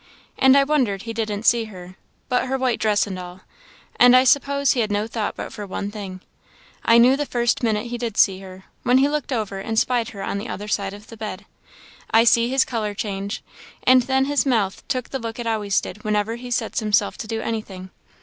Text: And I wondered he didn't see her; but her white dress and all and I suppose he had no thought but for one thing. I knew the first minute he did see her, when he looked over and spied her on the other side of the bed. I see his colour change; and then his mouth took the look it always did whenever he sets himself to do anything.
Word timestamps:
And 0.39 0.57
I 0.57 0.63
wondered 0.63 1.03
he 1.03 1.13
didn't 1.13 1.43
see 1.45 1.65
her; 1.65 1.95
but 2.27 2.47
her 2.47 2.57
white 2.57 2.79
dress 2.79 3.05
and 3.05 3.19
all 3.19 3.41
and 3.97 4.15
I 4.15 4.23
suppose 4.23 4.71
he 4.71 4.79
had 4.79 4.91
no 4.91 5.05
thought 5.05 5.35
but 5.35 5.53
for 5.53 5.67
one 5.67 5.91
thing. 5.91 6.21
I 6.83 6.97
knew 6.97 7.15
the 7.15 7.27
first 7.27 7.61
minute 7.61 7.85
he 7.85 7.99
did 7.99 8.17
see 8.17 8.39
her, 8.39 8.63
when 8.81 8.97
he 8.97 9.07
looked 9.07 9.31
over 9.31 9.59
and 9.59 9.77
spied 9.77 10.09
her 10.09 10.23
on 10.23 10.39
the 10.39 10.47
other 10.49 10.67
side 10.67 10.95
of 10.95 11.05
the 11.05 11.17
bed. 11.17 11.45
I 12.09 12.23
see 12.23 12.49
his 12.49 12.65
colour 12.65 12.95
change; 12.95 13.43
and 13.83 14.01
then 14.01 14.25
his 14.25 14.43
mouth 14.43 14.81
took 14.87 15.09
the 15.09 15.19
look 15.19 15.37
it 15.37 15.45
always 15.45 15.79
did 15.79 16.03
whenever 16.03 16.35
he 16.35 16.49
sets 16.49 16.79
himself 16.79 17.15
to 17.19 17.27
do 17.27 17.39
anything. 17.39 17.91